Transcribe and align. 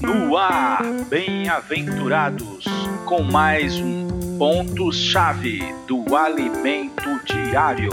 No 0.00 0.36
ar, 0.36 0.84
bem-aventurados, 1.08 2.64
com 3.04 3.24
mais 3.24 3.76
um 3.80 4.06
ponto-chave 4.38 5.58
do 5.88 6.14
alimento 6.14 7.02
diário. 7.24 7.90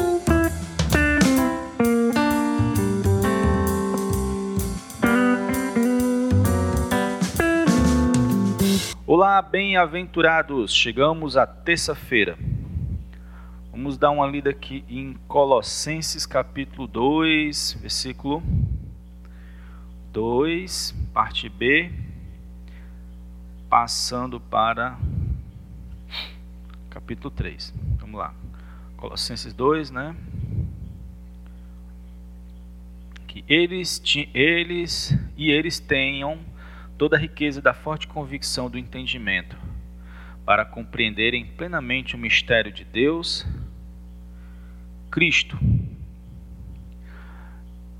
Olá, 9.08 9.42
bem-aventurados, 9.42 10.72
chegamos 10.72 11.36
à 11.36 11.48
terça-feira. 11.48 12.38
Vamos 13.72 13.98
dar 13.98 14.12
uma 14.12 14.28
lida 14.28 14.52
aqui 14.52 14.86
em 14.88 15.16
Colossenses 15.28 16.28
capítulo 16.28 16.86
2, 16.86 17.80
versículo 17.82 18.44
2, 20.12 20.94
parte 21.14 21.48
B, 21.48 21.92
passando 23.70 24.40
para 24.40 24.98
capítulo 26.90 27.32
3. 27.32 27.74
Vamos 28.00 28.20
lá. 28.20 28.34
Colossenses 28.98 29.54
2, 29.54 29.92
né? 29.92 30.16
Que 33.26 33.46
eles, 33.48 34.02
eles 34.34 35.18
e 35.38 35.50
eles 35.50 35.80
tenham 35.80 36.40
toda 36.98 37.16
a 37.16 37.20
riqueza 37.20 37.62
da 37.62 37.74
forte 37.74 38.06
convicção 38.08 38.70
do 38.70 38.78
entendimento, 38.78 39.58
para 40.46 40.66
compreenderem 40.66 41.46
plenamente 41.46 42.16
o 42.16 42.20
mistério 42.20 42.72
de 42.72 42.84
Deus, 42.84 43.48
Cristo 45.10 45.58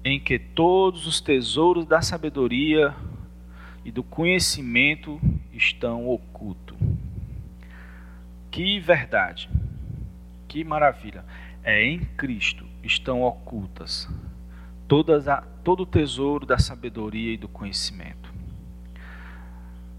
em 0.04 0.20
que 0.20 0.40
todos 0.40 1.06
os 1.06 1.22
tesouros 1.22 1.86
da 1.86 2.02
sabedoria 2.02 2.96
e 3.86 3.92
do 3.92 4.04
conhecimento 4.04 5.20
estão 5.54 6.08
ocultos. 6.08 6.78
Que 8.50 8.80
verdade, 8.80 9.50
que 10.48 10.64
maravilha! 10.64 11.24
É 11.64 11.84
em 11.84 12.00
Cristo 12.00 12.66
estão 12.84 13.22
ocultas 13.22 14.10
todas 14.92 15.26
a, 15.30 15.42
todo 15.64 15.84
o 15.84 15.86
tesouro 15.86 16.46
da 16.46 16.58
sabedoria 16.58 17.34
e 17.34 17.38
do 17.38 17.48
conhecimento. 17.48 18.30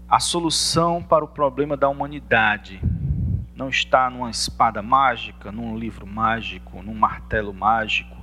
A 0.07 0.19
solução 0.19 1.01
para 1.01 1.25
o 1.25 1.27
problema 1.27 1.75
da 1.75 1.89
humanidade 1.89 2.79
não 3.55 3.69
está 3.69 4.07
numa 4.07 4.29
espada 4.29 4.83
mágica, 4.83 5.51
num 5.51 5.75
livro 5.75 6.05
mágico, 6.05 6.83
num 6.83 6.93
martelo 6.93 7.51
mágico, 7.51 8.15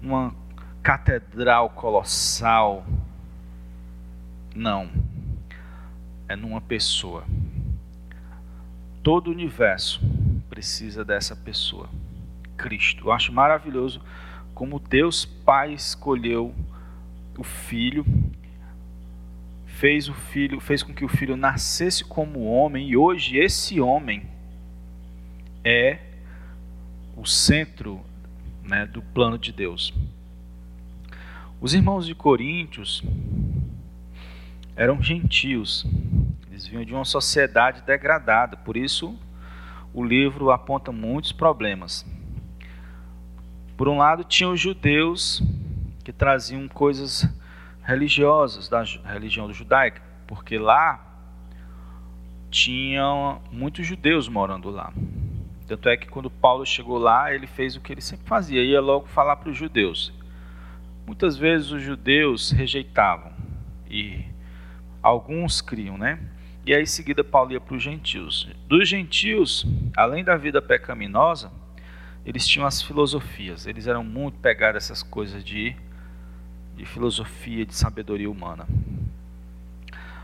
numa 0.00 0.32
catedral 0.84 1.70
colossal. 1.70 2.84
Não. 4.54 4.90
É 6.28 6.36
numa 6.36 6.60
pessoa. 6.60 7.24
Todo 9.02 9.28
o 9.28 9.30
universo 9.30 10.00
precisa 10.50 11.02
dessa 11.04 11.34
pessoa. 11.34 11.88
Cristo. 12.56 13.08
Eu 13.08 13.12
acho 13.12 13.32
maravilhoso 13.32 14.00
como 14.54 14.78
Deus 14.78 15.24
Pai 15.24 15.72
escolheu 15.72 16.54
o 17.36 17.42
filho, 17.42 18.06
fez 19.66 20.08
o 20.08 20.14
filho, 20.14 20.60
fez 20.60 20.82
com 20.82 20.94
que 20.94 21.04
o 21.04 21.08
filho 21.08 21.36
nascesse 21.36 22.04
como 22.04 22.44
homem 22.44 22.90
e 22.90 22.96
hoje 22.96 23.38
esse 23.38 23.80
homem 23.80 24.28
é 25.64 25.98
o 27.16 27.26
centro 27.26 28.00
né, 28.62 28.86
do 28.86 29.02
plano 29.02 29.38
de 29.38 29.50
Deus. 29.50 29.92
Os 31.64 31.72
irmãos 31.72 32.04
de 32.04 32.14
Coríntios 32.14 33.02
eram 34.76 35.02
gentios, 35.02 35.86
eles 36.50 36.66
vinham 36.66 36.84
de 36.84 36.92
uma 36.92 37.06
sociedade 37.06 37.80
degradada, 37.80 38.54
por 38.54 38.76
isso 38.76 39.18
o 39.94 40.04
livro 40.04 40.50
aponta 40.50 40.92
muitos 40.92 41.32
problemas. 41.32 42.04
Por 43.78 43.88
um 43.88 43.96
lado, 43.96 44.24
tinham 44.24 44.52
os 44.52 44.60
judeus 44.60 45.42
que 46.04 46.12
traziam 46.12 46.68
coisas 46.68 47.26
religiosas 47.82 48.68
da 48.68 48.84
religião 49.10 49.50
judaica, 49.50 50.02
porque 50.26 50.58
lá 50.58 51.02
tinham 52.50 53.40
muitos 53.50 53.86
judeus 53.86 54.28
morando 54.28 54.68
lá. 54.68 54.92
Tanto 55.66 55.88
é 55.88 55.96
que 55.96 56.08
quando 56.08 56.28
Paulo 56.28 56.66
chegou 56.66 56.98
lá, 56.98 57.32
ele 57.32 57.46
fez 57.46 57.74
o 57.74 57.80
que 57.80 57.90
ele 57.90 58.02
sempre 58.02 58.28
fazia, 58.28 58.62
ia 58.62 58.82
logo 58.82 59.06
falar 59.06 59.36
para 59.36 59.48
os 59.48 59.56
judeus: 59.56 60.12
Muitas 61.06 61.36
vezes 61.36 61.70
os 61.70 61.82
judeus 61.82 62.50
rejeitavam 62.50 63.32
e 63.88 64.24
alguns 65.02 65.60
criam, 65.60 65.98
né? 65.98 66.18
E 66.66 66.74
aí 66.74 66.82
em 66.82 66.86
seguida 66.86 67.22
Paulo 67.22 67.52
ia 67.52 67.60
para 67.60 67.76
os 67.76 67.82
gentios. 67.82 68.48
Dos 68.66 68.88
gentios, 68.88 69.66
além 69.94 70.24
da 70.24 70.34
vida 70.34 70.62
pecaminosa, 70.62 71.52
eles 72.24 72.46
tinham 72.48 72.66
as 72.66 72.80
filosofias. 72.80 73.66
Eles 73.66 73.86
eram 73.86 74.02
muito 74.02 74.38
pegados 74.38 74.84
essas 74.84 75.02
coisas 75.02 75.44
de, 75.44 75.76
de 76.74 76.86
filosofia, 76.86 77.66
de 77.66 77.74
sabedoria 77.74 78.30
humana. 78.30 78.66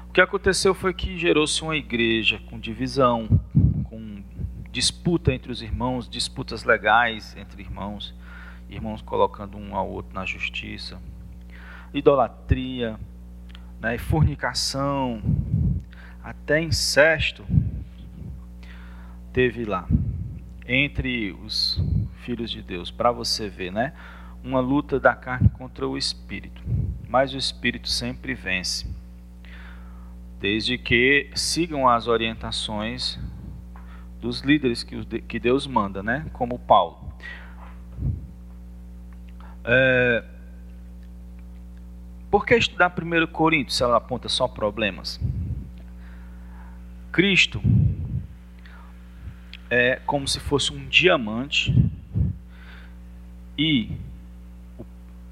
O 0.08 0.12
que 0.12 0.20
aconteceu 0.20 0.74
foi 0.74 0.94
que 0.94 1.18
gerou-se 1.18 1.62
uma 1.62 1.76
igreja 1.76 2.40
com 2.48 2.58
divisão, 2.58 3.28
com 3.84 4.22
disputa 4.72 5.32
entre 5.32 5.52
os 5.52 5.60
irmãos, 5.60 6.08
disputas 6.08 6.64
legais 6.64 7.36
entre 7.36 7.62
irmãos 7.62 8.14
irmãos 8.70 9.02
colocando 9.02 9.58
um 9.58 9.74
ao 9.74 9.88
outro 9.90 10.14
na 10.14 10.24
justiça, 10.24 11.00
idolatria, 11.92 12.98
né, 13.80 13.98
fornicação, 13.98 15.20
até 16.22 16.60
incesto 16.60 17.44
teve 19.32 19.64
lá 19.64 19.86
entre 20.66 21.32
os 21.32 21.82
filhos 22.22 22.50
de 22.50 22.62
Deus, 22.62 22.90
para 22.90 23.10
você 23.10 23.48
ver, 23.48 23.72
né? 23.72 23.92
Uma 24.42 24.60
luta 24.60 25.00
da 25.00 25.14
carne 25.14 25.48
contra 25.48 25.86
o 25.86 25.98
espírito, 25.98 26.62
mas 27.08 27.34
o 27.34 27.36
espírito 27.36 27.88
sempre 27.88 28.34
vence, 28.34 28.88
desde 30.38 30.78
que 30.78 31.30
sigam 31.34 31.88
as 31.88 32.06
orientações 32.06 33.18
dos 34.20 34.42
líderes 34.42 34.82
que 34.84 35.38
Deus 35.40 35.66
manda, 35.66 36.02
né? 36.02 36.26
Como 36.32 36.58
Paulo. 36.58 37.09
É, 39.64 40.24
por 42.30 42.46
que 42.46 42.54
estudar 42.54 42.94
1 42.96 43.26
Coríntios 43.26 43.76
se 43.76 43.82
ela 43.82 43.96
aponta 43.96 44.28
só 44.28 44.46
problemas? 44.46 45.20
Cristo 47.12 47.60
é 49.68 49.96
como 50.06 50.26
se 50.26 50.40
fosse 50.40 50.72
um 50.72 50.88
diamante 50.88 51.74
e 53.58 53.96
o 54.78 54.84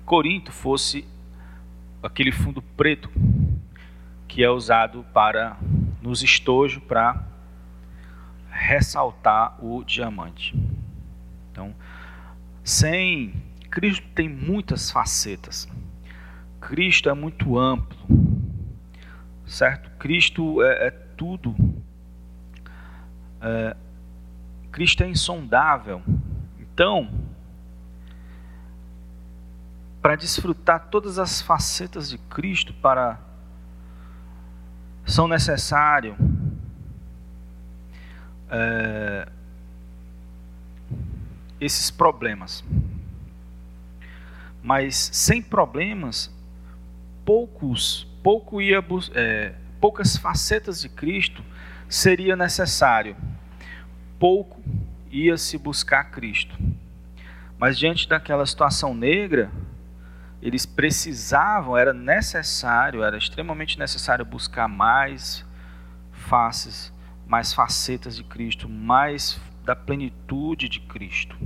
Corinto 0.04 0.52
fosse 0.52 1.04
aquele 2.02 2.32
fundo 2.32 2.60
preto 2.60 3.10
que 4.26 4.42
é 4.42 4.50
usado 4.50 5.04
para 5.14 5.56
nos 6.02 6.22
estojos 6.22 6.82
para 6.82 7.24
ressaltar 8.50 9.64
o 9.64 9.82
diamante. 9.84 10.54
Então, 11.50 11.74
sem 12.62 13.32
Cristo 13.78 14.08
tem 14.12 14.28
muitas 14.28 14.90
facetas. 14.90 15.68
Cristo 16.60 17.08
é 17.08 17.14
muito 17.14 17.56
amplo, 17.56 17.96
certo? 19.46 19.88
Cristo 20.00 20.60
é, 20.64 20.88
é 20.88 20.90
tudo. 20.90 21.54
É, 23.40 23.76
Cristo 24.72 25.04
é 25.04 25.08
insondável. 25.08 26.02
Então, 26.58 27.08
para 30.02 30.16
desfrutar 30.16 30.88
todas 30.88 31.16
as 31.16 31.40
facetas 31.40 32.10
de 32.10 32.18
Cristo, 32.18 32.74
para 32.74 33.20
são 35.06 35.28
necessários 35.28 36.16
é, 38.50 39.28
esses 41.60 41.92
problemas 41.92 42.64
mas 44.62 45.10
sem 45.12 45.40
problemas, 45.40 46.34
poucos, 47.24 48.06
pouco 48.22 48.60
ia, 48.60 48.84
é, 49.14 49.54
poucas 49.80 50.16
facetas 50.16 50.80
de 50.80 50.88
Cristo 50.88 51.42
seria 51.88 52.36
necessário. 52.36 53.16
Pouco 54.18 54.62
ia 55.10 55.36
se 55.36 55.56
buscar 55.56 56.10
Cristo. 56.10 56.56
Mas 57.58 57.78
diante 57.78 58.08
daquela 58.08 58.46
situação 58.46 58.94
negra, 58.94 59.50
eles 60.40 60.64
precisavam, 60.64 61.76
era 61.76 61.92
necessário, 61.92 63.02
era 63.02 63.16
extremamente 63.16 63.78
necessário 63.78 64.24
buscar 64.24 64.68
mais 64.68 65.44
faces, 66.12 66.92
mais 67.26 67.52
facetas 67.52 68.16
de 68.16 68.24
Cristo, 68.24 68.68
mais 68.68 69.40
da 69.64 69.74
plenitude 69.74 70.68
de 70.68 70.80
Cristo. 70.80 71.36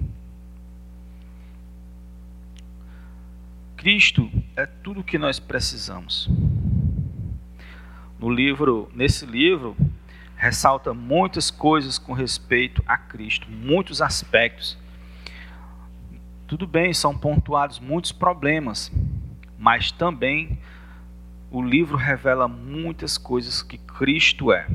Cristo 3.83 4.31
é 4.55 4.65
tudo 4.65 5.01
o 5.01 5.03
que 5.03 5.19
nós 5.19 5.41
precisamos. 5.41 6.31
No 8.17 8.31
livro, 8.31 8.89
nesse 8.95 9.27
livro, 9.27 9.77
ressalta 10.37 10.95
muitas 10.95 11.51
coisas 11.51 11.99
com 11.99 12.13
respeito 12.13 12.81
a 12.87 12.97
Cristo, 12.97 13.51
muitos 13.51 14.01
aspectos. 14.01 14.79
Tudo 16.47 16.65
bem, 16.65 16.95
são 16.95 17.19
pontuados 17.19 17.81
muitos 17.81 18.13
problemas, 18.13 18.93
mas 19.59 19.91
também 19.91 20.61
o 21.51 21.61
livro 21.61 21.97
revela 21.97 22.47
muitas 22.47 23.19
coisas 23.19 23.65
que 23.65 23.79
Cristo 23.79 24.53
é. 24.53 24.69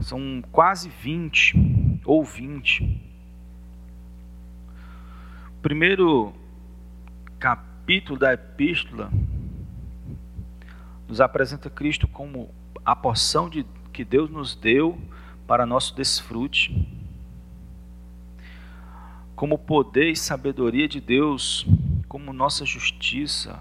São 0.00 0.42
quase 0.50 0.88
20 0.88 2.00
ou 2.06 2.24
20. 2.24 2.84
O 5.58 5.60
primeiro 5.60 6.34
capítulo 7.46 8.18
da 8.18 8.32
epístola 8.32 9.08
nos 11.06 11.20
apresenta 11.20 11.70
Cristo 11.70 12.08
como 12.08 12.52
a 12.84 12.96
porção 12.96 13.48
de, 13.48 13.64
que 13.92 14.04
Deus 14.04 14.28
nos 14.28 14.56
deu 14.56 15.00
para 15.46 15.64
nosso 15.64 15.94
desfrute, 15.94 16.74
como 19.36 19.56
poder 19.56 20.10
e 20.10 20.16
sabedoria 20.16 20.88
de 20.88 21.00
Deus, 21.00 21.64
como 22.08 22.32
nossa 22.32 22.66
justiça, 22.66 23.60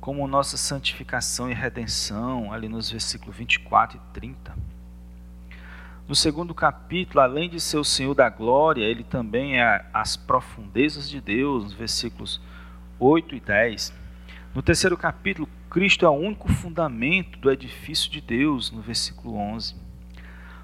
como 0.00 0.26
nossa 0.26 0.56
santificação 0.56 1.50
e 1.50 1.54
redenção, 1.54 2.50
ali 2.50 2.66
nos 2.66 2.90
versículos 2.90 3.36
24 3.36 3.98
e 3.98 4.12
30. 4.14 4.56
No 6.08 6.14
segundo 6.14 6.54
capítulo, 6.54 7.20
além 7.20 7.50
de 7.50 7.60
ser 7.60 7.76
o 7.76 7.84
Senhor 7.84 8.14
da 8.14 8.30
glória, 8.30 8.84
ele 8.84 9.04
também 9.04 9.60
é 9.60 9.84
as 9.92 10.16
profundezas 10.16 11.10
de 11.10 11.20
Deus, 11.20 11.64
nos 11.64 11.72
versículos 11.74 12.40
8 13.00 13.36
e 13.36 13.40
10. 13.40 13.94
No 14.52 14.60
terceiro 14.60 14.96
capítulo, 14.96 15.48
Cristo 15.70 16.04
é 16.04 16.08
o 16.08 16.12
único 16.12 16.48
fundamento 16.48 17.38
do 17.38 17.50
edifício 17.50 18.10
de 18.10 18.20
Deus, 18.20 18.72
no 18.72 18.80
versículo 18.80 19.36
11. 19.36 19.76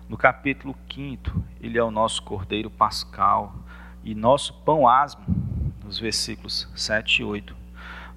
No 0.09 0.17
capítulo 0.17 0.75
5, 0.93 1.45
ele 1.61 1.79
é 1.79 1.83
o 1.83 1.93
nosso 1.93 2.23
cordeiro 2.23 2.69
pascal 2.69 3.55
e 4.03 4.15
nosso 4.15 4.53
pão 4.65 4.89
asmo, 4.89 5.25
nos 5.85 5.99
versículos 5.99 6.69
7 6.75 7.23
e 7.23 7.25
8. 7.25 7.57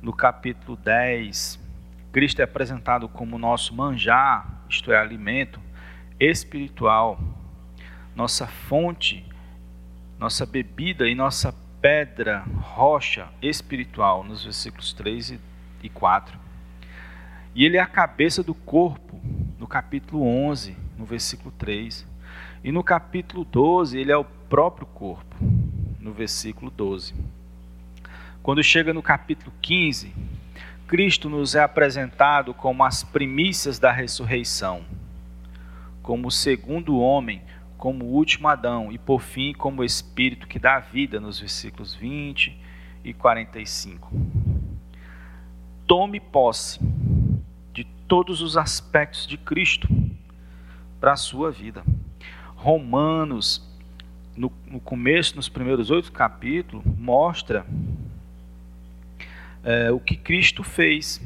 No 0.02 0.12
capítulo 0.12 0.76
10, 0.78 1.60
Cristo 2.12 2.40
é 2.40 2.44
apresentado 2.44 3.08
como 3.08 3.38
nosso 3.38 3.76
manjar, 3.76 4.64
isto 4.68 4.92
é, 4.92 5.00
alimento 5.00 5.62
espiritual, 6.20 7.20
nossa 8.16 8.48
fonte, 8.48 9.24
nossa 10.18 10.44
bebida 10.44 11.08
e 11.08 11.14
nossa 11.14 11.54
pedra, 11.88 12.44
rocha 12.60 13.30
espiritual, 13.42 14.22
nos 14.22 14.44
versículos 14.44 14.92
3 14.92 15.40
e 15.82 15.88
4. 15.88 16.38
E 17.56 17.64
ele 17.64 17.78
é 17.78 17.80
a 17.80 17.86
cabeça 17.86 18.44
do 18.44 18.54
corpo, 18.54 19.18
no 19.58 19.66
capítulo 19.66 20.22
11, 20.22 20.76
no 20.98 21.06
versículo 21.06 21.50
3. 21.58 22.06
E 22.62 22.74
no 22.74 22.84
capítulo 22.84 23.46
12, 23.46 23.98
ele 23.98 24.12
é 24.12 24.18
o 24.18 24.26
próprio 24.26 24.86
corpo, 24.86 25.34
no 25.98 26.12
versículo 26.12 26.70
12. 26.70 27.16
Quando 28.44 28.62
chega 28.62 28.94
no 28.94 29.02
capítulo 29.02 29.54
15, 29.62 30.14
Cristo 30.88 31.30
nos 31.30 31.56
é 31.56 31.64
apresentado 31.64 32.54
como 32.54 32.84
as 32.84 33.02
primícias 33.02 33.80
da 33.80 33.94
ressurreição 33.94 34.84
como 36.08 36.30
o 36.30 36.32
segundo 36.32 36.98
homem, 37.00 37.42
como 37.78 38.06
o 38.06 38.10
último 38.10 38.48
Adão, 38.48 38.92
e 38.92 38.98
por 38.98 39.22
fim, 39.22 39.54
como 39.54 39.82
o 39.82 39.86
Espírito 39.86 40.48
que 40.48 40.60
dá 40.60 40.80
vida, 40.80 41.20
nos 41.20 41.40
versículos 41.40 41.94
20 41.94 42.58
e 43.04 43.14
45. 43.14 44.12
Tome 45.86 46.20
posse 46.20 46.80
de 47.74 47.84
todos 48.08 48.42
os 48.42 48.58
aspectos 48.58 49.28
de 49.28 49.38
Cristo 49.38 49.88
para 51.00 51.14
a 51.14 51.18
sua 51.18 51.52
vida. 51.52 51.84
Romanos, 52.56 53.64
no, 54.36 54.52
no 54.66 54.80
começo, 54.80 55.36
nos 55.36 55.48
primeiros 55.48 55.92
oito 55.92 56.12
capítulos, 56.12 56.84
mostra 56.98 57.66
é, 59.64 59.92
o 59.92 60.00
que 60.00 60.16
Cristo 60.16 60.64
fez, 60.64 61.22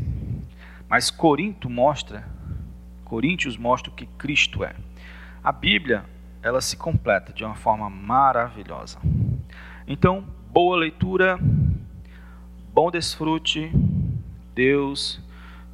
mas 0.89 1.09
Corinto 1.09 1.69
mostra 1.69 2.29
Coríntios 3.11 3.57
mostra 3.57 3.91
o 3.91 3.93
que 3.93 4.05
Cristo 4.05 4.63
é. 4.63 4.73
A 5.43 5.51
Bíblia, 5.51 6.05
ela 6.43 6.61
se 6.61 6.75
completa 6.75 7.31
de 7.33 7.43
uma 7.43 7.55
forma 7.55 7.89
maravilhosa. 7.89 8.99
Então, 9.87 10.23
boa 10.49 10.77
leitura, 10.77 11.39
bom 12.73 12.89
desfrute, 12.89 13.71
Deus 14.53 15.21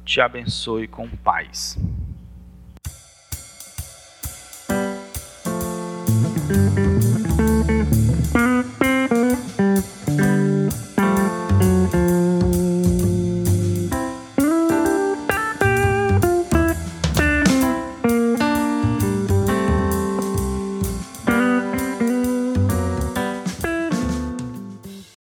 te 0.04 0.20
abençoe 0.20 0.88
com 0.88 1.08
paz. 1.08 1.78